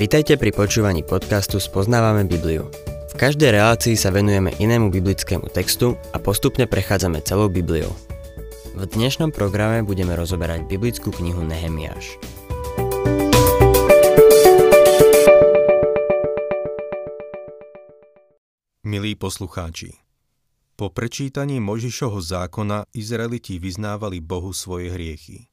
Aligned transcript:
Vitajte 0.00 0.40
pri 0.40 0.48
počúvaní 0.48 1.04
podcastu 1.04 1.60
Spoznávame 1.60 2.24
Bibliu. 2.24 2.72
V 3.12 3.14
každej 3.20 3.52
relácii 3.52 4.00
sa 4.00 4.08
venujeme 4.08 4.48
inému 4.56 4.88
biblickému 4.88 5.52
textu 5.52 5.92
a 6.16 6.16
postupne 6.16 6.64
prechádzame 6.64 7.20
celou 7.20 7.52
Bibliou. 7.52 7.92
V 8.80 8.88
dnešnom 8.96 9.28
programe 9.28 9.84
budeme 9.84 10.16
rozoberať 10.16 10.64
biblickú 10.72 11.12
knihu 11.12 11.44
Nehemiáš. 11.44 12.16
Milí 18.88 19.12
poslucháči, 19.20 20.00
po 20.80 20.88
prečítaní 20.88 21.60
Možišovho 21.60 22.24
zákona 22.24 22.88
Izraeliti 22.96 23.60
vyznávali 23.60 24.24
Bohu 24.24 24.56
svoje 24.56 24.96
hriechy. 24.96 25.52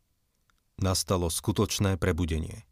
Nastalo 0.80 1.28
skutočné 1.28 2.00
prebudenie. 2.00 2.67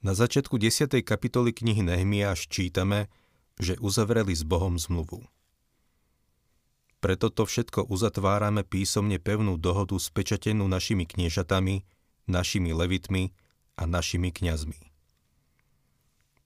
Na 0.00 0.16
začiatku 0.16 0.56
10. 0.56 1.04
kapitoly 1.04 1.52
knihy 1.52 1.84
Nehemiáš 1.84 2.48
čítame, 2.48 3.12
že 3.60 3.76
uzavreli 3.84 4.32
s 4.32 4.48
Bohom 4.48 4.80
zmluvu. 4.80 5.28
Preto 7.04 7.28
to 7.28 7.44
všetko 7.44 7.84
uzatvárame 7.84 8.64
písomne 8.64 9.20
pevnú 9.20 9.60
dohodu 9.60 10.00
spečatenú 10.00 10.64
našimi 10.72 11.04
kniežatami, 11.04 11.84
našimi 12.24 12.72
levitmi 12.72 13.36
a 13.76 13.84
našimi 13.84 14.32
kňazmi. 14.32 14.80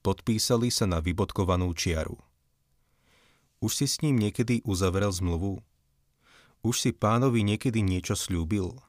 Podpísali 0.03 0.75
sa 0.75 0.91
na 0.91 0.99
vybodkovanú 0.99 1.71
čiaru. 1.79 2.19
Už 3.63 3.71
si 3.71 3.87
s 3.87 4.03
ním 4.03 4.19
niekedy 4.19 4.67
uzavrel 4.67 5.15
zmluvu? 5.15 5.63
Už 6.67 6.75
si 6.75 6.91
pánovi 6.91 7.47
niekedy 7.47 7.87
niečo 7.87 8.19
slúbil? 8.19 8.83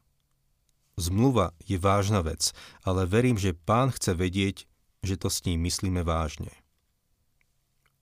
Zmluva 0.95 1.51
je 1.67 1.75
vážna 1.75 2.23
vec, 2.23 2.55
ale 2.87 3.03
verím, 3.03 3.35
že 3.35 3.51
pán 3.51 3.91
chce 3.91 4.15
vedieť, 4.15 4.63
že 5.03 5.19
to 5.19 5.27
s 5.27 5.43
ním 5.43 5.67
myslíme 5.67 6.07
vážne. 6.07 6.51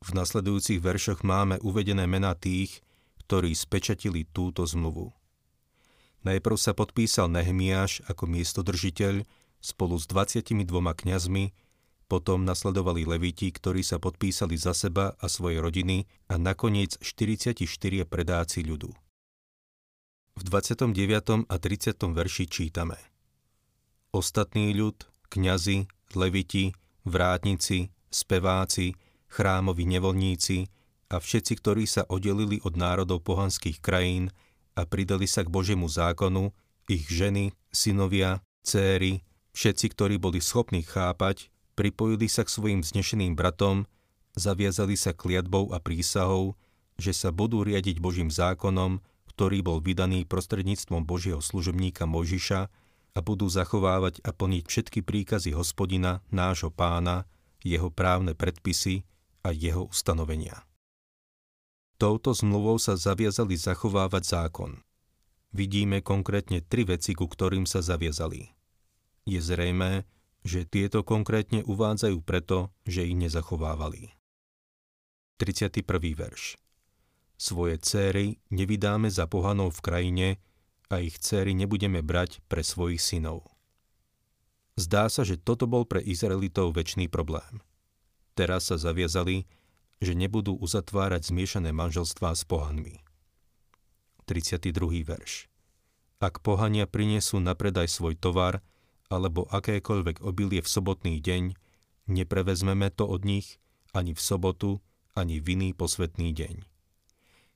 V 0.05 0.13
nasledujúcich 0.13 0.77
veršoch 0.77 1.25
máme 1.25 1.57
uvedené 1.65 2.05
mená 2.05 2.37
tých, 2.37 2.85
ktorí 3.25 3.55
spečatili 3.57 4.29
túto 4.29 4.61
zmluvu. 4.67 5.09
Najprv 6.23 6.55
sa 6.55 6.71
podpísal 6.77 7.33
Nehemiáš 7.33 8.05
ako 8.05 8.29
miestodržiteľ 8.29 9.25
spolu 9.63 9.95
s 9.97 10.05
22 10.05 10.53
kňazmi, 10.71 11.55
potom 12.11 12.45
nasledovali 12.45 13.09
leviti, 13.09 13.49
ktorí 13.49 13.81
sa 13.81 13.97
podpísali 13.97 14.53
za 14.53 14.77
seba 14.77 15.17
a 15.17 15.25
svoje 15.25 15.57
rodiny 15.57 16.05
a 16.29 16.37
nakoniec 16.37 16.99
44 17.01 17.57
predáci 18.05 18.61
ľudu. 18.61 19.02
V 20.33 20.49
29. 20.49 21.45
a 21.45 21.55
30. 21.61 21.93
verši 22.09 22.49
čítame 22.49 22.97
Ostatný 24.09 24.73
ľud, 24.73 25.05
kňazi, 25.29 25.85
leviti, 26.17 26.73
vrátnici, 27.05 27.93
speváci, 28.09 28.97
chrámovi 29.29 29.85
nevolníci 29.85 30.65
a 31.13 31.21
všetci, 31.21 31.53
ktorí 31.61 31.85
sa 31.85 32.09
oddelili 32.09 32.57
od 32.65 32.73
národov 32.73 33.21
pohanských 33.21 33.77
krajín 33.77 34.33
a 34.73 34.89
pridali 34.89 35.29
sa 35.29 35.45
k 35.45 35.53
Božiemu 35.53 35.85
zákonu, 35.85 36.49
ich 36.89 37.05
ženy, 37.13 37.53
synovia, 37.69 38.41
céry, 38.65 39.21
všetci, 39.53 39.85
ktorí 39.93 40.17
boli 40.17 40.41
schopní 40.41 40.81
chápať, 40.81 41.53
pripojili 41.77 42.25
sa 42.25 42.41
k 42.41 42.49
svojim 42.49 42.81
znešeným 42.81 43.37
bratom, 43.37 43.85
zaviazali 44.33 44.97
sa 44.97 45.13
kliatbou 45.13 45.69
a 45.69 45.77
prísahou, 45.77 46.57
že 46.97 47.13
sa 47.13 47.29
budú 47.29 47.61
riadiť 47.61 48.01
Božím 48.01 48.33
zákonom, 48.33 48.97
ktorý 49.33 49.65
bol 49.65 49.81
vydaný 49.81 50.29
prostredníctvom 50.29 51.09
Božieho 51.09 51.41
služobníka 51.41 52.05
Mojžiša 52.05 52.61
a 53.13 53.19
budú 53.21 53.49
zachovávať 53.49 54.21
a 54.21 54.29
plniť 54.29 54.63
všetky 54.69 54.99
príkazy 55.01 55.57
hospodina, 55.57 56.21
nášho 56.29 56.69
pána, 56.69 57.25
jeho 57.65 57.89
právne 57.89 58.37
predpisy 58.37 59.05
a 59.41 59.49
jeho 59.49 59.89
ustanovenia. 59.89 60.61
Touto 61.97 62.33
zmluvou 62.33 62.77
sa 62.77 62.93
zaviazali 62.93 63.57
zachovávať 63.57 64.23
zákon. 64.25 64.81
Vidíme 65.53 66.01
konkrétne 66.01 66.61
tri 66.65 66.85
veci, 66.85 67.13
ku 67.13 67.29
ktorým 67.29 67.69
sa 67.69 67.85
zaviazali. 67.85 68.49
Je 69.29 69.39
zrejmé, 69.39 70.05
že 70.43 70.67
tieto 70.67 71.05
konkrétne 71.05 71.63
uvádzajú 71.63 72.17
preto, 72.25 72.73
že 72.83 73.05
ich 73.05 73.15
nezachovávali. 73.15 74.11
31. 75.39 75.85
verš 76.17 76.62
svoje 77.37 77.79
céry 77.81 78.39
nevydáme 78.53 79.09
za 79.09 79.27
pohanov 79.27 79.79
v 79.79 79.83
krajine 79.83 80.27
a 80.89 81.01
ich 81.01 81.17
céry 81.17 81.57
nebudeme 81.57 82.05
brať 82.05 82.39
pre 82.45 82.61
svojich 82.61 83.01
synov. 83.01 83.53
Zdá 84.73 85.05
sa, 85.09 85.21
že 85.21 85.37
toto 85.37 85.69
bol 85.69 85.85
pre 85.85 86.01
Izraelitov 86.01 86.73
väčší 86.73 87.05
problém. 87.05 87.61
Teraz 88.33 88.73
sa 88.73 88.81
zaviazali, 88.81 89.45
že 90.01 90.17
nebudú 90.17 90.57
uzatvárať 90.57 91.29
zmiešané 91.29 91.69
manželstvá 91.69 92.33
s 92.33 92.43
pohanmi. 92.43 93.05
32. 94.25 94.73
verš 95.05 95.51
Ak 96.17 96.41
pohania 96.41 96.89
prinesú 96.89 97.37
na 97.37 97.53
predaj 97.53 97.91
svoj 97.91 98.17
tovar 98.17 98.65
alebo 99.13 99.45
akékoľvek 99.53 100.25
obilie 100.25 100.65
v 100.65 100.69
sobotný 100.69 101.21
deň, 101.21 101.53
neprevezmeme 102.09 102.89
to 102.89 103.05
od 103.05 103.21
nich 103.27 103.61
ani 103.93 104.17
v 104.17 104.21
sobotu, 104.21 104.81
ani 105.13 105.37
v 105.37 105.53
iný 105.53 105.69
posvetný 105.77 106.33
deň. 106.33 106.72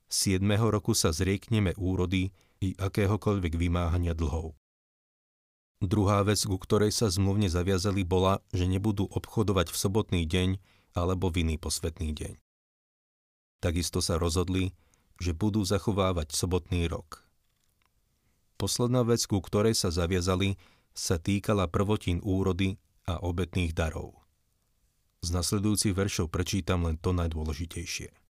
7. 0.08 0.40
roku 0.72 0.96
sa 0.96 1.12
zriekneme 1.12 1.76
úrody 1.76 2.32
i 2.64 2.72
akéhokoľvek 2.80 3.60
vymáhania 3.60 4.16
dlhov. 4.16 4.56
Druhá 5.84 6.24
vec, 6.24 6.40
ku 6.48 6.56
ktorej 6.56 6.96
sa 6.96 7.12
zmluvne 7.12 7.52
zaviazali, 7.52 8.08
bola, 8.08 8.40
že 8.50 8.64
nebudú 8.64 9.04
obchodovať 9.04 9.68
v 9.68 9.76
sobotný 9.76 10.22
deň 10.24 10.48
alebo 10.96 11.28
v 11.28 11.44
iný 11.44 11.56
posvetný 11.60 12.16
deň. 12.16 12.40
Takisto 13.60 14.00
sa 14.00 14.16
rozhodli, 14.16 14.72
že 15.20 15.36
budú 15.36 15.60
zachovávať 15.60 16.32
sobotný 16.32 16.88
rok. 16.88 17.28
Posledná 18.56 19.04
vec, 19.04 19.20
ku 19.28 19.44
ktorej 19.44 19.76
sa 19.76 19.92
zaviazali, 19.92 20.56
sa 20.96 21.20
týkala 21.20 21.68
prvotín 21.68 22.24
úrody 22.24 22.80
a 23.04 23.20
obetných 23.20 23.76
darov. 23.76 24.24
Z 25.20 25.36
nasledujúcich 25.36 25.92
veršov 25.92 26.32
prečítam 26.32 26.88
len 26.88 26.96
to 26.96 27.12
najdôležitejšie 27.12 28.27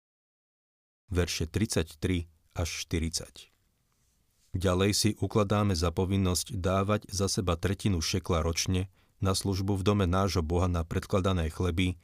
verše 1.12 1.46
33 1.46 2.26
až 2.56 2.70
40. 2.88 3.52
Ďalej 4.52 4.92
si 4.92 5.10
ukladáme 5.20 5.76
za 5.76 5.96
povinnosť 5.96 6.60
dávať 6.60 7.08
za 7.08 7.32
seba 7.32 7.56
tretinu 7.56 8.04
šekla 8.04 8.44
ročne 8.44 8.92
na 9.24 9.32
službu 9.32 9.80
v 9.80 9.84
dome 9.86 10.06
nášho 10.10 10.44
Boha 10.44 10.68
na 10.68 10.84
predkladané 10.84 11.48
chleby, 11.54 11.96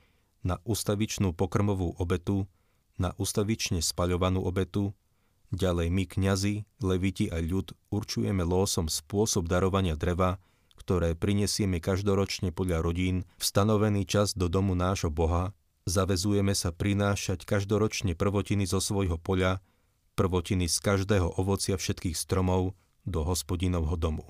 na 0.45 0.62
ustavičnú 0.63 1.34
pokrmovú 1.35 1.97
obetu, 2.00 2.47
na 2.95 3.12
ustavične 3.19 3.84
spaľovanú 3.84 4.45
obetu, 4.45 4.95
ďalej 5.51 5.88
my 5.91 6.03
kňazi, 6.07 6.56
leviti 6.79 7.28
a 7.28 7.41
ľud 7.41 7.74
určujeme 7.91 8.45
lósom 8.45 8.88
spôsob 8.88 9.50
darovania 9.50 10.00
dreva, 10.00 10.39
ktoré 10.78 11.18
prinesieme 11.18 11.84
každoročne 11.84 12.56
podľa 12.56 12.79
rodín 12.79 13.28
v 13.35 13.44
stanovený 13.44 14.07
čas 14.07 14.38
do 14.38 14.47
domu 14.47 14.72
nášho 14.78 15.12
Boha 15.12 15.56
Zavezujeme 15.88 16.52
sa 16.52 16.75
prinášať 16.75 17.48
každoročne 17.48 18.12
prvotiny 18.20 18.68
zo 18.68 18.84
svojho 18.84 19.16
poľa, 19.16 19.64
prvotiny 20.20 20.68
z 20.68 20.84
každého 20.84 21.40
ovocia 21.40 21.80
všetkých 21.80 22.12
stromov 22.12 22.75
do 23.08 23.24
hospodinovho 23.24 23.96
domu. 23.96 24.28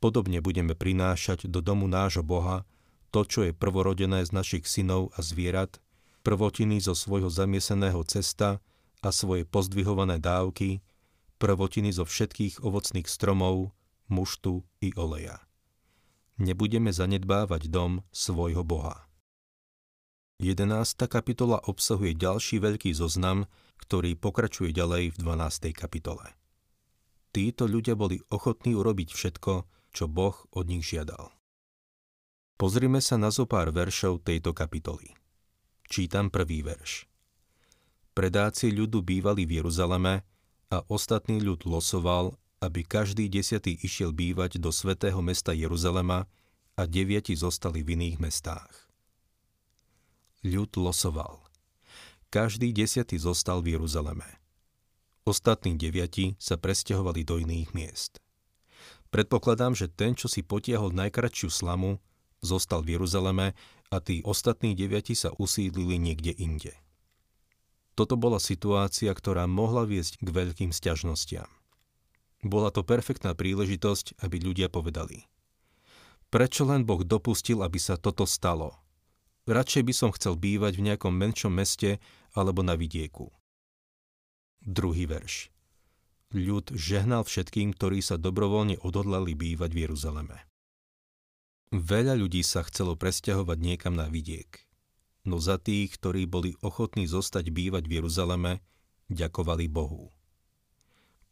Podobne 0.00 0.40
budeme 0.40 0.72
prinášať 0.72 1.44
do 1.52 1.60
domu 1.60 1.84
nášho 1.92 2.24
Boha 2.24 2.64
to, 3.12 3.28
čo 3.28 3.44
je 3.44 3.52
prvorodené 3.52 4.24
z 4.24 4.32
našich 4.32 4.64
synov 4.64 5.12
a 5.12 5.20
zvierat, 5.20 5.76
prvotiny 6.24 6.80
zo 6.80 6.96
svojho 6.96 7.28
zamieseného 7.28 8.00
cesta 8.08 8.64
a 9.04 9.08
svoje 9.12 9.44
pozdvihované 9.44 10.16
dávky, 10.16 10.80
prvotiny 11.36 11.92
zo 11.92 12.08
všetkých 12.08 12.64
ovocných 12.64 13.04
stromov, 13.04 13.76
muštu 14.08 14.64
i 14.80 14.96
oleja. 14.96 15.36
Nebudeme 16.40 16.96
zanedbávať 16.96 17.68
dom 17.68 18.04
svojho 18.08 18.64
Boha. 18.64 19.05
11. 20.36 21.08
kapitola 21.08 21.64
obsahuje 21.64 22.12
ďalší 22.12 22.60
veľký 22.60 22.92
zoznam, 22.92 23.48
ktorý 23.80 24.20
pokračuje 24.20 24.68
ďalej 24.68 25.16
v 25.16 25.24
12. 25.24 25.72
kapitole. 25.72 26.28
Títo 27.32 27.64
ľudia 27.64 27.96
boli 27.96 28.20
ochotní 28.28 28.76
urobiť 28.76 29.16
všetko, 29.16 29.64
čo 29.96 30.04
Boh 30.12 30.36
od 30.52 30.68
nich 30.68 30.84
žiadal. 30.84 31.32
Pozrime 32.60 33.00
sa 33.00 33.16
na 33.16 33.32
zo 33.32 33.48
pár 33.48 33.72
veršov 33.72 34.28
tejto 34.28 34.52
kapitoly. 34.52 35.16
Čítam 35.88 36.28
prvý 36.28 36.60
verš. 36.60 37.08
Predáci 38.12 38.76
ľudu 38.76 39.00
bývali 39.00 39.48
v 39.48 39.64
Jeruzaleme 39.64 40.20
a 40.68 40.84
ostatný 40.92 41.40
ľud 41.40 41.64
losoval, 41.64 42.36
aby 42.60 42.84
každý 42.84 43.32
desiatý 43.32 43.80
išiel 43.80 44.12
bývať 44.12 44.60
do 44.60 44.68
svätého 44.68 45.24
mesta 45.24 45.56
Jeruzalema 45.56 46.28
a 46.76 46.82
deviati 46.84 47.32
zostali 47.32 47.80
v 47.80 47.96
iných 47.96 48.20
mestách 48.20 48.85
ľud 50.44 50.72
losoval. 50.76 51.40
Každý 52.28 52.74
desiatý 52.74 53.16
zostal 53.16 53.62
v 53.62 53.78
Jeruzaleme. 53.78 54.26
Ostatní 55.26 55.78
deviati 55.78 56.36
sa 56.36 56.58
presťahovali 56.58 57.22
do 57.26 57.40
iných 57.40 57.70
miest. 57.72 58.22
Predpokladám, 59.10 59.74
že 59.74 59.88
ten, 59.88 60.14
čo 60.18 60.26
si 60.26 60.42
potiahol 60.42 60.92
najkračšiu 60.94 61.48
slamu, 61.48 61.98
zostal 62.44 62.84
v 62.84 62.98
Jeruzaleme 62.98 63.56
a 63.90 63.96
tí 64.02 64.20
ostatní 64.22 64.74
deviati 64.74 65.14
sa 65.14 65.32
usídlili 65.34 65.98
niekde 65.98 66.34
inde. 66.34 66.74
Toto 67.96 68.20
bola 68.20 68.36
situácia, 68.36 69.08
ktorá 69.10 69.48
mohla 69.48 69.88
viesť 69.88 70.20
k 70.20 70.28
veľkým 70.28 70.70
sťažnostiam. 70.70 71.48
Bola 72.44 72.68
to 72.68 72.84
perfektná 72.84 73.32
príležitosť, 73.32 74.20
aby 74.20 74.36
ľudia 74.38 74.68
povedali. 74.68 75.24
Prečo 76.28 76.68
len 76.68 76.84
Boh 76.84 77.00
dopustil, 77.00 77.64
aby 77.64 77.80
sa 77.80 77.96
toto 77.96 78.28
stalo? 78.28 78.76
Radšej 79.46 79.82
by 79.86 79.94
som 79.94 80.10
chcel 80.10 80.34
bývať 80.34 80.78
v 80.78 80.90
nejakom 80.90 81.14
menšom 81.14 81.54
meste 81.54 82.02
alebo 82.34 82.66
na 82.66 82.74
vidieku. 82.74 83.30
Druhý 84.62 85.06
verš. 85.06 85.54
Ľud 86.34 86.74
žehnal 86.74 87.22
všetkým, 87.22 87.70
ktorí 87.78 88.02
sa 88.02 88.18
dobrovoľne 88.18 88.82
odhodlali 88.82 89.38
bývať 89.38 89.70
v 89.70 89.78
Jeruzaleme. 89.86 90.38
Veľa 91.70 92.18
ľudí 92.18 92.42
sa 92.42 92.66
chcelo 92.66 92.98
presťahovať 92.98 93.58
niekam 93.62 93.94
na 93.94 94.10
vidiek 94.10 94.66
no 95.26 95.42
za 95.42 95.58
tých, 95.58 95.98
ktorí 95.98 96.30
boli 96.30 96.54
ochotní 96.62 97.10
zostať 97.10 97.50
bývať 97.50 97.90
v 97.90 98.00
Jeruzaleme, 98.00 98.62
ďakovali 99.10 99.66
Bohu. 99.66 100.14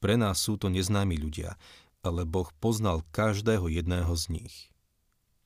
Pre 0.02 0.18
nás 0.18 0.42
sú 0.42 0.58
to 0.58 0.68
neznámi 0.68 1.16
ľudia, 1.16 1.56
ale 2.04 2.28
Boh 2.28 2.50
poznal 2.60 3.06
každého 3.14 3.70
jedného 3.70 4.12
z 4.18 4.24
nich. 4.28 4.54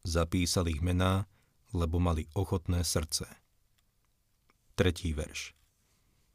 Zapísal 0.02 0.72
ich 0.72 0.82
mená, 0.82 1.28
lebo 1.72 2.00
mali 2.00 2.24
ochotné 2.32 2.84
srdce. 2.84 3.28
Tretí 4.78 5.12
verš. 5.12 5.52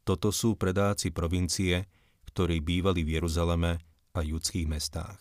Toto 0.04 0.28
sú 0.28 0.54
predáci 0.54 1.10
provincie, 1.10 1.88
ktorí 2.28 2.60
bývali 2.60 3.00
v 3.02 3.16
Jeruzaleme 3.20 3.80
a 4.12 4.20
judských 4.20 4.68
mestách. 4.68 5.18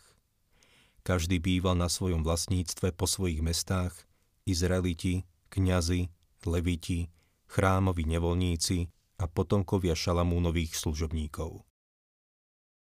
Každý 1.03 1.39
býval 1.39 1.79
na 1.79 1.87
svojom 1.87 2.23
vlastníctve 2.23 2.95
po 2.95 3.07
svojich 3.07 3.43
mestách, 3.43 3.95
Izraeliti, 4.43 5.23
kňazi, 5.51 6.11
leviti, 6.43 7.07
chrámoví 7.47 8.03
nevolníci 8.07 8.91
a 9.19 9.27
potomkovia 9.27 9.95
Šalamúnových 9.95 10.75
služobníkov. 10.75 11.63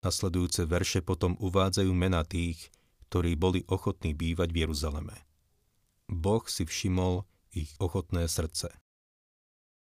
Nasledujúce 0.06 0.62
verše 0.70 1.02
potom 1.02 1.34
uvádzajú 1.42 1.90
mena 1.90 2.22
tých, 2.22 2.70
ktorí 3.10 3.34
boli 3.34 3.66
ochotní 3.66 4.14
bývať 4.14 4.54
v 4.54 4.58
Jeruzaleme. 4.66 5.27
Boh 6.08 6.43
si 6.49 6.64
všimol 6.64 7.28
ich 7.52 7.72
ochotné 7.78 8.26
srdce. 8.26 8.72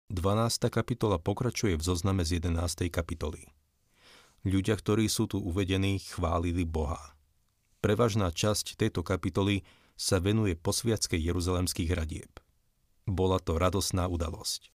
12. 0.09 0.73
kapitola 0.73 1.21
pokračuje 1.21 1.77
v 1.77 1.83
zozname 1.83 2.25
z 2.25 2.41
11. 2.41 2.89
kapitoly. 2.91 3.47
Ľudia, 4.43 4.75
ktorí 4.79 5.07
sú 5.11 5.27
tu 5.29 5.39
uvedení, 5.39 5.99
chválili 5.99 6.63
Boha. 6.63 7.15
Prevažná 7.79 8.33
časť 8.33 8.75
tejto 8.75 9.05
kapitoly 9.05 9.67
sa 9.99 10.17
venuje 10.17 10.57
posviackej 10.57 11.19
jeruzalemských 11.19 11.91
radieb– 11.93 12.31
bola 13.07 13.39
to 13.39 13.55
radosná 13.55 14.11
udalosť. 14.11 14.67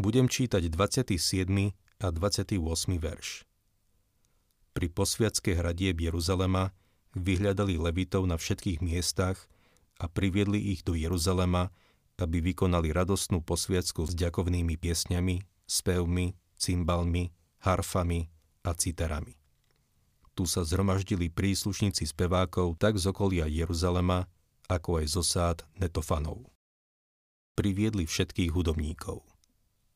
Budem 0.00 0.32
čítať 0.32 0.72
27. 0.72 1.44
a 2.00 2.08
28. 2.08 2.56
verš. 2.96 3.44
Pri 4.72 4.88
posviacké 4.88 5.52
hradieb 5.52 6.00
Jeruzalema 6.00 6.72
vyhľadali 7.12 7.76
levitov 7.76 8.24
na 8.24 8.40
všetkých 8.40 8.80
miestach 8.80 9.36
a 10.02 10.10
priviedli 10.10 10.74
ich 10.74 10.82
do 10.82 10.98
Jeruzalema, 10.98 11.70
aby 12.18 12.42
vykonali 12.42 12.90
radostnú 12.90 13.42
posviacku 13.46 14.10
s 14.10 14.12
ďakovnými 14.18 14.74
piesňami, 14.74 15.46
spevmi, 15.70 16.34
cymbalmi, 16.58 17.30
harfami 17.62 18.26
a 18.66 18.74
citerami. 18.74 19.38
Tu 20.34 20.50
sa 20.50 20.66
zhromaždili 20.66 21.30
príslušníci 21.30 22.10
spevákov 22.10 22.74
tak 22.82 22.98
z 22.98 23.14
okolia 23.14 23.46
Jeruzalema, 23.46 24.26
ako 24.66 25.02
aj 25.02 25.06
zo 25.06 25.22
sád 25.22 25.58
netofanov 25.78 26.52
priviedli 27.52 28.08
všetkých 28.08 28.50
hudobníkov. 28.52 29.22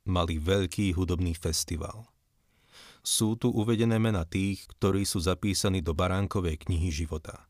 Mali 0.06 0.38
veľký 0.38 0.94
hudobný 0.94 1.34
festival. 1.34 2.06
Sú 3.02 3.34
tu 3.38 3.50
uvedené 3.50 3.98
mena 3.98 4.22
tých, 4.22 4.66
ktorí 4.76 5.02
sú 5.02 5.22
zapísaní 5.22 5.82
do 5.82 5.96
baránkovej 5.96 6.62
knihy 6.62 6.90
života. 6.92 7.48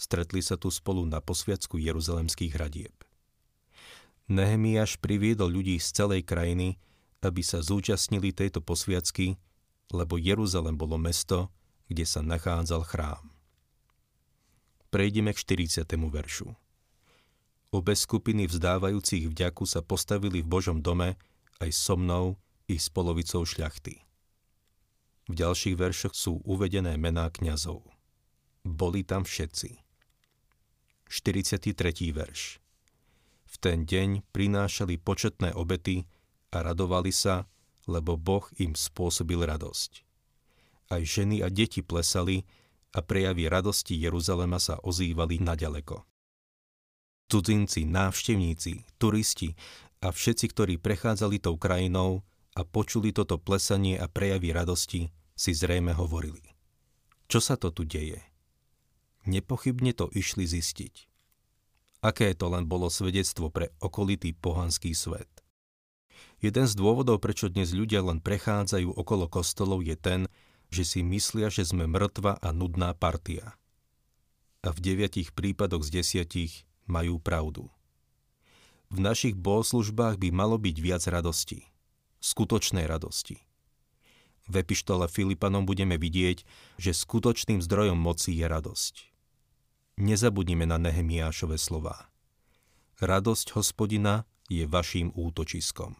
Stretli 0.00 0.40
sa 0.40 0.56
tu 0.56 0.72
spolu 0.72 1.04
na 1.04 1.20
posviacku 1.20 1.76
jeruzalemských 1.76 2.56
hradieb. 2.56 2.96
Nehemiáš 4.32 4.96
priviedol 4.96 5.52
ľudí 5.60 5.76
z 5.76 5.92
celej 5.92 6.24
krajiny, 6.24 6.80
aby 7.20 7.44
sa 7.44 7.60
zúčastnili 7.60 8.32
tejto 8.32 8.64
posviacky, 8.64 9.36
lebo 9.92 10.16
Jeruzalem 10.16 10.80
bolo 10.80 10.96
mesto, 10.96 11.52
kde 11.92 12.08
sa 12.08 12.24
nachádzal 12.24 12.80
chrám. 12.88 13.28
Prejdeme 14.88 15.36
k 15.36 15.68
40. 15.68 15.84
veršu. 16.08 16.48
Obe 17.68 17.92
skupiny 17.92 18.48
vzdávajúcich 18.48 19.28
vďaku 19.28 19.68
sa 19.68 19.84
postavili 19.84 20.40
v 20.40 20.48
Božom 20.48 20.80
dome 20.80 21.20
aj 21.60 21.76
so 21.76 22.00
mnou 22.00 22.40
i 22.72 22.80
s 22.80 22.88
polovicou 22.88 23.44
šľachty. 23.44 24.00
V 25.28 25.34
ďalších 25.36 25.76
veršoch 25.76 26.16
sú 26.16 26.40
uvedené 26.48 26.96
mená 26.96 27.28
kňazov. 27.28 27.84
Boli 28.64 29.04
tam 29.04 29.28
všetci. 29.28 29.89
43. 31.10 31.74
verš 32.14 32.62
V 33.42 33.54
ten 33.58 33.82
deň 33.82 34.30
prinášali 34.30 34.94
početné 34.94 35.50
obety 35.58 36.06
a 36.54 36.62
radovali 36.62 37.10
sa, 37.10 37.50
lebo 37.90 38.14
Boh 38.14 38.46
im 38.62 38.78
spôsobil 38.78 39.42
radosť. 39.42 40.06
Aj 40.94 41.02
ženy 41.02 41.42
a 41.42 41.50
deti 41.50 41.82
plesali 41.82 42.46
a 42.94 43.02
prejavy 43.02 43.50
radosti 43.50 43.98
Jeruzalema 43.98 44.62
sa 44.62 44.78
ozývali 44.78 45.42
naďaleko. 45.42 46.06
Cudzinci, 47.26 47.90
návštevníci, 47.90 48.94
turisti 48.94 49.58
a 50.06 50.14
všetci, 50.14 50.46
ktorí 50.54 50.78
prechádzali 50.78 51.42
tou 51.42 51.58
krajinou 51.58 52.22
a 52.54 52.62
počuli 52.62 53.10
toto 53.10 53.34
plesanie 53.34 53.98
a 53.98 54.06
prejavy 54.06 54.54
radosti, 54.54 55.10
si 55.34 55.58
zrejme 55.58 55.90
hovorili. 55.90 56.54
Čo 57.26 57.42
sa 57.42 57.58
to 57.58 57.74
tu 57.74 57.82
deje? 57.82 58.29
Nepochybne 59.28 59.92
to 59.92 60.08
išli 60.12 60.48
zistiť. 60.48 61.10
Aké 62.00 62.32
to 62.32 62.48
len 62.48 62.64
bolo 62.64 62.88
svedectvo 62.88 63.52
pre 63.52 63.76
okolitý 63.84 64.32
pohanský 64.32 64.96
svet. 64.96 65.28
Jeden 66.40 66.64
z 66.64 66.72
dôvodov, 66.72 67.20
prečo 67.20 67.52
dnes 67.52 67.76
ľudia 67.76 68.00
len 68.00 68.24
prechádzajú 68.24 68.96
okolo 68.96 69.28
kostolov, 69.28 69.84
je 69.84 69.92
ten, 69.92 70.20
že 70.72 70.88
si 70.88 71.00
myslia, 71.04 71.52
že 71.52 71.68
sme 71.68 71.84
mŕtva 71.84 72.40
a 72.40 72.48
nudná 72.56 72.96
partia. 72.96 73.60
A 74.64 74.72
v 74.72 74.78
deviatich 74.80 75.36
prípadoch 75.36 75.84
z 75.84 76.00
desiatich 76.00 76.64
majú 76.88 77.20
pravdu. 77.20 77.68
V 78.88 78.98
našich 78.98 79.36
bohoslužbách 79.36 80.16
by 80.16 80.28
malo 80.32 80.56
byť 80.56 80.76
viac 80.80 81.04
radosti. 81.06 81.68
Skutočnej 82.24 82.88
radosti. 82.88 83.49
V 84.48 84.54
epištole 84.62 85.10
Filipanom 85.10 85.68
budeme 85.68 86.00
vidieť, 86.00 86.42
že 86.80 86.96
skutočným 86.96 87.60
zdrojom 87.60 87.98
moci 87.98 88.38
je 88.38 88.46
radosť. 88.48 88.94
Nezabudnime 90.00 90.64
na 90.64 90.80
Nehemiášove 90.80 91.60
slova. 91.60 92.08
Radosť 93.04 93.52
hospodina 93.52 94.24
je 94.48 94.64
vaším 94.64 95.12
útočiskom. 95.12 95.96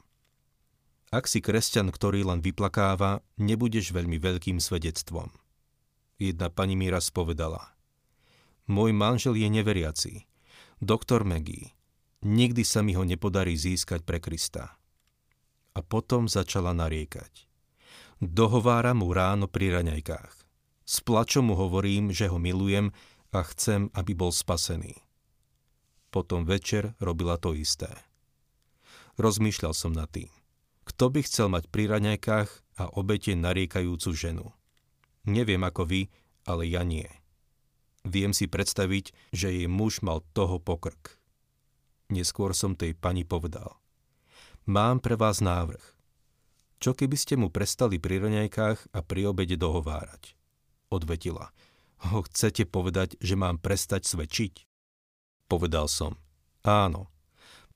Ak 1.10 1.26
si 1.26 1.42
kresťan, 1.42 1.90
ktorý 1.90 2.22
len 2.22 2.38
vyplakáva, 2.38 3.20
nebudeš 3.34 3.90
veľmi 3.90 4.22
veľkým 4.22 4.62
svedectvom. 4.62 5.34
Jedna 6.22 6.48
pani 6.54 6.78
mi 6.78 6.86
raz 6.86 7.10
povedala. 7.10 7.74
Môj 8.70 8.94
manžel 8.94 9.34
je 9.34 9.50
neveriaci, 9.50 10.30
Doktor 10.78 11.26
Maggie. 11.26 11.74
Nikdy 12.22 12.62
sa 12.62 12.80
mi 12.80 12.94
ho 12.94 13.02
nepodarí 13.02 13.58
získať 13.58 14.06
pre 14.06 14.22
Krista. 14.22 14.78
A 15.74 15.80
potom 15.82 16.30
začala 16.30 16.70
nariekať. 16.70 17.49
Dohováram 18.20 19.00
mu 19.00 19.16
ráno 19.16 19.48
pri 19.48 19.80
raňajkách. 19.80 20.32
S 20.84 21.00
plačom 21.00 21.48
mu 21.48 21.54
hovorím, 21.56 22.12
že 22.12 22.28
ho 22.28 22.36
milujem 22.36 22.92
a 23.32 23.40
chcem, 23.48 23.88
aby 23.96 24.12
bol 24.12 24.28
spasený. 24.28 24.92
Potom 26.12 26.44
večer 26.44 26.92
robila 27.00 27.40
to 27.40 27.56
isté. 27.56 27.88
Rozmýšľal 29.16 29.72
som 29.72 29.96
nad 29.96 30.12
tým. 30.12 30.28
Kto 30.84 31.08
by 31.08 31.24
chcel 31.24 31.48
mať 31.48 31.72
pri 31.72 31.96
raňajkách 31.96 32.50
a 32.82 32.92
obete 32.92 33.32
nariekajúcu 33.32 34.10
ženu? 34.12 34.52
Neviem 35.24 35.64
ako 35.64 35.88
vy, 35.88 36.12
ale 36.44 36.68
ja 36.68 36.84
nie. 36.84 37.08
Viem 38.04 38.36
si 38.36 38.48
predstaviť, 38.48 39.32
že 39.32 39.48
jej 39.48 39.68
muž 39.68 40.04
mal 40.04 40.20
toho 40.36 40.60
pokrk. 40.60 41.16
Neskôr 42.12 42.52
som 42.52 42.76
tej 42.76 42.92
pani 42.92 43.24
povedal. 43.24 43.80
Mám 44.68 45.00
pre 45.00 45.16
vás 45.16 45.40
návrh. 45.40 45.99
Čo 46.80 46.96
keby 46.96 47.12
ste 47.12 47.36
mu 47.36 47.52
prestali 47.52 48.00
pri 48.00 48.24
raňajkách 48.24 48.96
a 48.96 48.98
pri 49.04 49.28
obede 49.28 49.60
dohovárať? 49.60 50.32
Odvetila. 50.88 51.52
Ho 52.08 52.24
chcete 52.24 52.64
povedať, 52.64 53.20
že 53.20 53.36
mám 53.36 53.60
prestať 53.60 54.08
svedčiť? 54.08 54.64
Povedal 55.44 55.92
som. 55.92 56.16
Áno. 56.64 57.12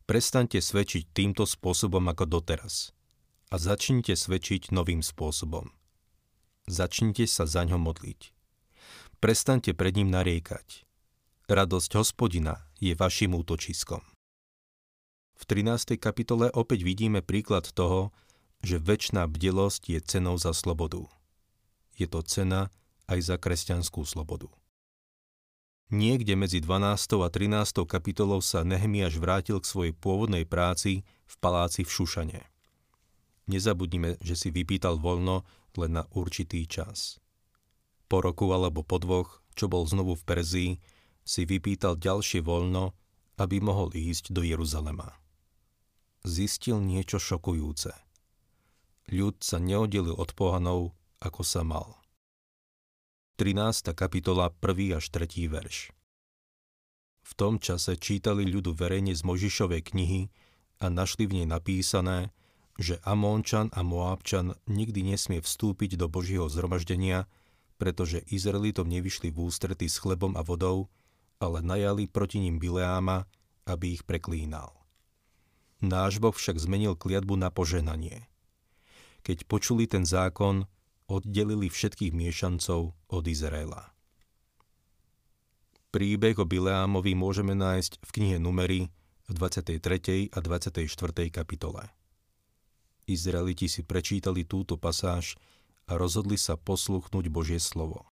Prestaňte 0.09 0.57
svedčiť 0.57 1.13
týmto 1.13 1.45
spôsobom 1.45 2.01
ako 2.09 2.41
doteraz. 2.41 2.97
A 3.53 3.61
začnite 3.61 4.17
svedčiť 4.17 4.73
novým 4.73 5.05
spôsobom. 5.05 5.69
Začnite 6.65 7.29
sa 7.29 7.45
za 7.45 7.61
ňo 7.69 7.77
modliť. 7.77 8.33
Prestaňte 9.21 9.77
pred 9.77 10.01
ním 10.01 10.09
nariekať. 10.17 10.89
Radosť 11.53 12.01
hospodina 12.01 12.65
je 12.81 12.97
vašim 12.97 13.37
útočiskom. 13.37 14.01
V 15.37 15.43
13. 15.45 16.01
kapitole 16.01 16.49
opäť 16.57 16.89
vidíme 16.89 17.21
príklad 17.21 17.69
toho, 17.69 18.17
že 18.65 18.81
väčšiná 18.81 19.29
bdelosť 19.29 19.93
je 19.93 20.01
cenou 20.01 20.41
za 20.41 20.57
slobodu. 20.57 21.05
Je 21.95 22.09
to 22.09 22.25
cena 22.25 22.73
aj 23.05 23.21
za 23.21 23.37
kresťanskú 23.37 24.03
slobodu. 24.09 24.49
Niekde 25.93 26.35
medzi 26.35 26.65
12. 26.65 27.21
a 27.21 27.29
13. 27.29 27.85
kapitolou 27.85 28.41
sa 28.41 28.65
Nehemiáš 28.65 29.21
vrátil 29.21 29.61
k 29.61 29.69
svojej 29.69 29.95
pôvodnej 29.95 30.49
práci 30.49 31.05
v 31.29 31.35
paláci 31.39 31.85
v 31.85 31.93
Šušane. 31.93 32.41
Nezabudnime, 33.45 34.17
že 34.25 34.35
si 34.35 34.49
vypýtal 34.49 34.97
voľno 34.97 35.45
len 35.77 36.01
na 36.01 36.09
určitý 36.17 36.65
čas. 36.65 37.21
Po 38.09 38.25
roku 38.25 38.49
alebo 38.57 38.81
po 38.81 38.97
dvoch, 38.97 39.45
čo 39.53 39.69
bol 39.69 39.85
znovu 39.85 40.17
v 40.17 40.25
Perzii, 40.25 40.73
si 41.21 41.45
vypýtal 41.45 42.01
ďalšie 42.01 42.41
voľno, 42.41 42.97
aby 43.37 43.61
mohol 43.61 43.93
ísť 43.93 44.33
do 44.33 44.41
Jeruzalema. 44.41 45.13
Zistil 46.25 46.81
niečo 46.81 47.21
šokujúce. 47.21 47.93
Ľud 49.13 49.45
sa 49.45 49.61
neoddelil 49.61 50.17
od 50.17 50.33
pohanov, 50.33 50.97
ako 51.21 51.45
sa 51.45 51.61
mal. 51.61 52.01
13. 53.37 53.93
kapitola 53.93 54.49
1. 54.49 54.97
až 54.97 55.13
3. 55.13 55.45
verš. 55.51 55.93
V 57.25 57.33
tom 57.37 57.61
čase 57.61 58.01
čítali 58.01 58.49
ľudu 58.49 58.73
verejne 58.73 59.13
z 59.13 59.21
Možišovej 59.21 59.93
knihy 59.93 60.33
a 60.81 60.89
našli 60.89 61.29
v 61.29 61.43
nej 61.43 61.49
napísané, 61.49 62.33
že 62.81 62.97
Amónčan 63.05 63.69
a 63.77 63.85
Moábčan 63.85 64.57
nikdy 64.65 65.05
nesmie 65.05 65.45
vstúpiť 65.45 66.01
do 66.01 66.09
Božieho 66.09 66.49
zhromaždenia, 66.49 67.29
pretože 67.77 68.25
Izraelitom 68.33 68.89
nevyšli 68.89 69.29
v 69.29 69.53
ústrety 69.53 69.85
s 69.85 70.01
chlebom 70.01 70.33
a 70.33 70.41
vodou, 70.41 70.89
ale 71.45 71.61
najali 71.61 72.09
proti 72.09 72.41
ním 72.41 72.57
Bileáma, 72.57 73.29
aby 73.69 74.01
ich 74.01 74.03
preklínal. 74.09 74.73
Náš 75.85 76.17
Boh 76.25 76.33
však 76.33 76.57
zmenil 76.57 76.97
kliatbu 76.97 77.37
na 77.37 77.53
poženanie. 77.53 78.33
Keď 79.25 79.49
počuli 79.49 79.89
ten 79.89 80.05
zákon, 80.05 80.69
oddelili 81.09 81.73
všetkých 81.73 82.13
miešancov 82.13 82.93
od 82.93 83.25
Izraela. 83.25 83.97
Príbeh 85.89 86.37
o 86.37 86.45
Bileámovi 86.45 87.17
môžeme 87.17 87.57
nájsť 87.57 88.05
v 88.05 88.11
knihe 88.21 88.37
Numery 88.37 88.93
v 89.25 89.33
23. 89.33 90.29
a 90.29 90.39
24. 90.45 90.85
kapitole. 91.33 91.89
Izraeliti 93.09 93.69
si 93.71 93.81
prečítali 93.81 94.45
túto 94.45 94.77
pasáž 94.77 95.41
a 95.89 95.97
rozhodli 95.97 96.37
sa 96.37 96.61
posluchnúť 96.61 97.25
Božie 97.33 97.61
slovo. 97.61 98.09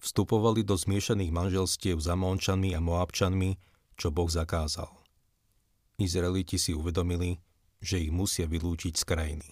Vstupovali 0.00 0.64
do 0.64 0.76
zmiešaných 0.76 1.32
manželstiev 1.32 1.96
s 1.96 2.06
Amónčanmi 2.08 2.76
a 2.76 2.80
Moabčanmi, 2.80 3.56
čo 3.96 4.12
Boh 4.12 4.28
zakázal. 4.28 4.92
Izraeliti 5.96 6.60
si 6.60 6.76
uvedomili, 6.76 7.40
že 7.80 8.00
ich 8.00 8.12
musia 8.12 8.44
vylúčiť 8.44 8.94
z 8.96 9.04
krajiny. 9.04 9.48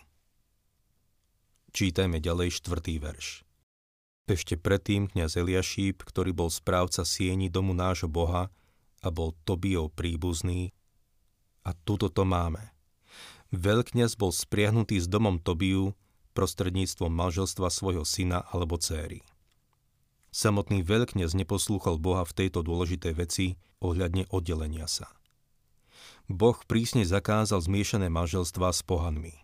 Čítajme 1.73 2.21
ďalej 2.21 2.61
štvrtý 2.61 3.01
verš. 3.01 3.49
Ešte 4.29 4.61
predtým 4.61 5.09
kniaz 5.09 5.41
Eliašíp, 5.41 6.05
ktorý 6.05 6.37
bol 6.37 6.53
správca 6.53 7.03
sieni 7.03 7.49
domu 7.49 7.73
nášho 7.73 8.13
Boha 8.13 8.53
a 9.01 9.09
bol 9.09 9.33
Tobijov 9.49 9.97
príbuzný, 9.97 10.77
a 11.63 11.71
tuto 11.73 12.11
to 12.11 12.27
máme. 12.27 12.61
Veľkňaz 13.55 14.19
bol 14.19 14.35
spriahnutý 14.35 14.99
s 14.99 15.07
domom 15.07 15.39
Tobiu 15.39 15.95
prostredníctvom 16.33 17.13
manželstva 17.13 17.69
svojho 17.69 18.03
syna 18.09 18.43
alebo 18.51 18.81
céry. 18.81 19.21
Samotný 20.33 20.81
veľkňaz 20.81 21.37
neposlúchal 21.37 22.01
Boha 22.01 22.25
v 22.25 22.33
tejto 22.33 22.65
dôležitej 22.65 23.13
veci 23.13 23.47
ohľadne 23.85 24.25
oddelenia 24.33 24.89
sa. 24.89 25.13
Boh 26.33 26.57
prísne 26.65 27.05
zakázal 27.05 27.61
zmiešané 27.61 28.09
manželstva 28.09 28.73
s 28.73 28.81
pohanmi. 28.81 29.42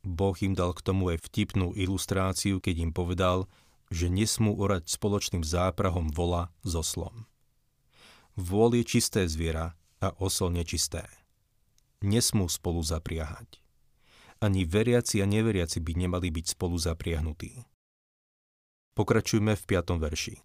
Boh 0.00 0.32
im 0.40 0.56
dal 0.56 0.72
k 0.72 0.80
tomu 0.80 1.12
aj 1.12 1.28
vtipnú 1.28 1.76
ilustráciu, 1.76 2.58
keď 2.58 2.88
im 2.88 2.92
povedal, 2.96 3.44
že 3.92 4.08
nesmú 4.08 4.56
orať 4.56 4.88
spoločným 4.88 5.44
záprahom 5.44 6.08
vola 6.14 6.48
so 6.64 6.80
slom. 6.80 7.26
Vôl 8.38 8.78
je 8.80 8.84
čisté 8.86 9.26
zviera 9.26 9.76
a 10.00 10.14
osol 10.16 10.54
nečisté. 10.56 11.04
Nesmú 12.00 12.48
spolu 12.48 12.80
zapriahať. 12.80 13.60
Ani 14.40 14.64
veriaci 14.64 15.20
a 15.20 15.28
neveriaci 15.28 15.84
by 15.84 15.92
nemali 16.06 16.32
byť 16.32 16.56
spolu 16.56 16.80
zapriahnutí. 16.80 17.60
Pokračujme 18.96 19.52
v 19.52 19.62
5. 19.68 20.00
verši. 20.00 20.36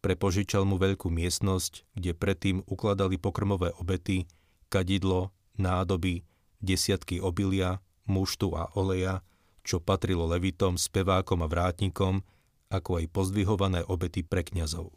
Prepožičal 0.00 0.64
mu 0.64 0.80
veľkú 0.80 1.12
miestnosť, 1.12 1.84
kde 1.92 2.16
predtým 2.16 2.64
ukladali 2.64 3.20
pokrmové 3.20 3.74
obety, 3.76 4.24
kadidlo, 4.72 5.34
nádoby, 5.60 6.24
desiatky 6.62 7.18
obilia, 7.20 7.82
muštu 8.08 8.56
a 8.56 8.72
oleja, 8.74 9.20
čo 9.62 9.84
patrilo 9.84 10.24
levitom, 10.24 10.80
spevákom 10.80 11.44
a 11.44 11.48
vrátnikom, 11.48 12.24
ako 12.72 13.04
aj 13.04 13.06
pozdvihované 13.12 13.84
obety 13.84 14.24
pre 14.24 14.44
kňazov. 14.44 14.96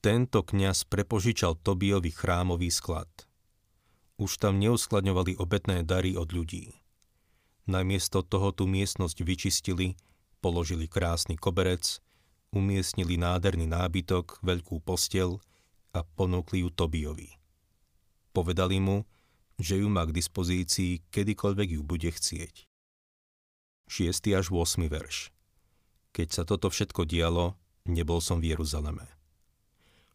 Tento 0.00 0.40
kňaz 0.40 0.88
prepožičal 0.88 1.60
Tobiovi 1.60 2.08
chrámový 2.08 2.72
sklad. 2.72 3.10
Už 4.16 4.40
tam 4.40 4.56
neuskladňovali 4.56 5.36
obetné 5.36 5.84
dary 5.84 6.16
od 6.16 6.32
ľudí. 6.32 6.72
Namiesto 7.68 8.24
toho 8.24 8.56
tú 8.56 8.64
miestnosť 8.64 9.20
vyčistili, 9.20 10.00
položili 10.40 10.88
krásny 10.88 11.36
koberec, 11.36 12.00
umiestnili 12.50 13.20
nádherný 13.20 13.68
nábytok, 13.68 14.40
veľkú 14.40 14.80
postel 14.82 15.38
a 15.92 16.02
ponúkli 16.02 16.64
ju 16.64 16.72
Tobiovi. 16.72 17.36
Povedali 18.32 18.80
mu, 18.80 19.04
že 19.60 19.84
ju 19.84 19.92
má 19.92 20.08
k 20.08 20.16
dispozícii, 20.16 21.04
kedykoľvek 21.12 21.76
ju 21.76 21.82
bude 21.84 22.08
chcieť. 22.08 22.64
6. 23.86 24.38
až 24.38 24.46
8. 24.48 24.88
verš 24.88 25.28
Keď 26.16 26.28
sa 26.32 26.42
toto 26.48 26.72
všetko 26.72 27.04
dialo, 27.04 27.60
nebol 27.84 28.24
som 28.24 28.40
v 28.40 28.56
Jeruzaleme. 28.56 29.04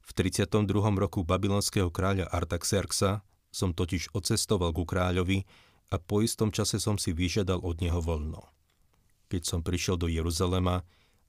V 0.06 0.12
32. 0.14 0.70
roku 0.98 1.25
babylonského 1.25 1.90
kráľa 1.90 2.30
Artaxerxa 2.30 3.25
som 3.54 3.74
totiž 3.74 4.14
odcestoval 4.14 4.74
ku 4.74 4.86
kráľovi 4.86 5.46
a 5.94 6.02
po 6.02 6.22
istom 6.25 6.50
čase 6.50 6.82
som 6.82 6.98
si 6.98 7.14
vyžiadal 7.14 7.62
od 7.62 7.82
neho 7.82 8.02
voľno. 8.02 8.42
Keď 9.30 9.42
som 9.46 9.60
prišiel 9.66 9.98
do 9.98 10.06
Jeruzalema 10.10 10.86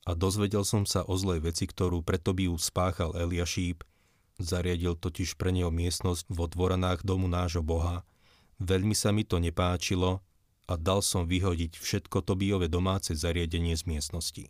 a 0.06 0.10
dozvedel 0.12 0.62
som 0.62 0.84
sa 0.84 1.04
o 1.04 1.16
zlej 1.16 1.44
veci, 1.44 1.64
ktorú 1.66 2.04
preto 2.04 2.36
by 2.36 2.52
spáchal 2.60 3.16
Eliašíp, 3.16 3.82
Zariadil 4.36 5.00
totiž 5.00 5.40
pre 5.40 5.48
neho 5.48 5.72
miestnosť 5.72 6.28
vo 6.28 6.44
dvoranách 6.44 7.02
domu 7.02 7.24
nášho 7.24 7.64
Boha. 7.64 8.04
Veľmi 8.60 8.92
sa 8.92 9.12
mi 9.12 9.24
to 9.24 9.40
nepáčilo 9.40 10.20
a 10.68 10.74
dal 10.76 11.00
som 11.00 11.24
vyhodiť 11.24 11.78
všetko 11.80 12.20
Tobíové 12.20 12.68
domáce 12.68 13.16
zariadenie 13.16 13.72
z 13.78 13.88
miestnosti. 13.88 14.44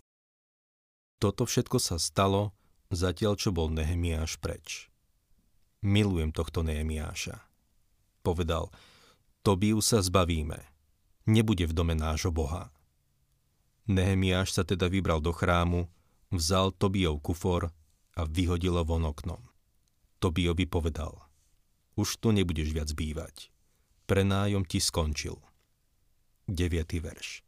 Toto 1.22 1.46
všetko 1.46 1.78
sa 1.78 1.96
stalo, 2.02 2.52
zatiaľ 2.90 3.38
čo 3.38 3.54
bol 3.54 3.70
Nehemiáš 3.70 4.36
preč. 4.42 4.90
Milujem 5.86 6.34
tohto 6.34 6.66
Nehemiáša. 6.66 7.46
Povedal, 8.26 8.74
Tobiu 9.46 9.78
sa 9.78 10.02
zbavíme. 10.02 10.58
Nebude 11.30 11.70
v 11.70 11.76
dome 11.76 11.94
nášho 11.94 12.34
Boha. 12.34 12.74
Nehemiáš 13.86 14.50
sa 14.50 14.66
teda 14.66 14.90
vybral 14.90 15.22
do 15.22 15.30
chrámu, 15.30 15.86
vzal 16.34 16.74
Tobijov 16.74 17.22
kufor 17.22 17.70
a 18.18 18.22
vyhodil 18.26 18.74
ho 18.74 18.82
von 18.82 19.06
oknom. 19.06 19.45
Tobiovi 20.26 20.66
povedal, 20.66 21.22
už 21.94 22.18
tu 22.18 22.34
nebudeš 22.34 22.74
viac 22.74 22.90
bývať. 22.90 23.54
Prenájom 24.10 24.66
ti 24.66 24.82
skončil. 24.82 25.38
9. 26.50 26.66
verš. 26.98 27.46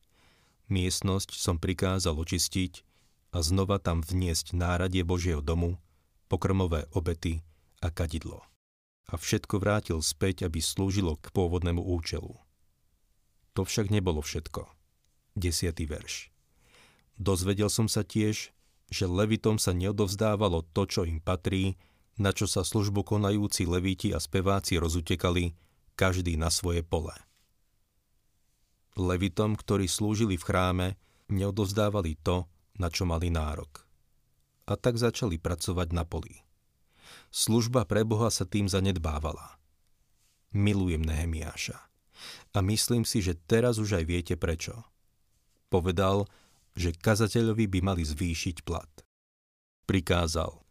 Miestnosť 0.71 1.35
som 1.35 1.59
prikázal 1.59 2.15
očistiť 2.15 2.87
a 3.35 3.43
znova 3.43 3.83
tam 3.83 3.99
vniesť 3.99 4.55
náradie 4.55 5.03
Božieho 5.03 5.43
domu, 5.43 5.83
pokrmové 6.31 6.87
obety 6.95 7.43
a 7.83 7.91
kadidlo. 7.91 8.47
A 9.11 9.19
všetko 9.19 9.59
vrátil 9.59 9.99
späť, 9.99 10.47
aby 10.47 10.63
slúžilo 10.63 11.19
k 11.19 11.35
pôvodnému 11.35 11.83
účelu. 11.83 12.39
To 13.59 13.67
však 13.67 13.91
nebolo 13.91 14.23
všetko. 14.23 14.71
10. 15.35 15.75
verš. 15.83 16.31
Dozvedel 17.19 17.75
som 17.75 17.91
sa 17.91 18.07
tiež, 18.07 18.55
že 18.87 19.05
levitom 19.11 19.59
sa 19.59 19.75
neodovzdávalo 19.75 20.63
to, 20.71 20.87
čo 20.87 21.03
im 21.03 21.19
patrí, 21.19 21.75
na 22.19 22.35
čo 22.35 22.51
sa 22.51 22.67
službu 22.67 23.07
konajúci 23.07 23.65
levíti 23.65 24.11
a 24.11 24.19
speváci 24.19 24.77
rozutekali, 24.77 25.55
každý 25.95 26.35
na 26.35 26.51
svoje 26.51 26.83
pole. 26.83 27.15
Levitom, 28.99 29.55
ktorí 29.55 29.87
slúžili 29.87 30.35
v 30.35 30.45
chráme, 30.47 30.89
neodovzdávali 31.31 32.19
to, 32.19 32.51
na 32.83 32.91
čo 32.91 33.07
mali 33.07 33.31
nárok. 33.31 33.87
A 34.67 34.75
tak 34.75 34.99
začali 34.99 35.39
pracovať 35.39 35.89
na 35.95 36.03
poli. 36.03 36.43
Služba 37.31 37.87
pre 37.87 38.03
Boha 38.03 38.29
sa 38.29 38.45
tým 38.45 38.67
zanedbávala. 38.67 39.57
Milujem 40.51 41.01
Nehemiáša. 41.01 41.79
A 42.51 42.59
myslím 42.67 43.07
si, 43.07 43.23
že 43.23 43.39
teraz 43.39 43.79
už 43.79 44.03
aj 44.03 44.05
viete 44.05 44.35
prečo. 44.35 44.83
Povedal, 45.71 46.27
že 46.75 46.91
kazateľovi 46.91 47.71
by 47.71 47.81
mali 47.87 48.03
zvýšiť 48.03 48.67
plat. 48.67 48.91
Prikázal– 49.87 50.59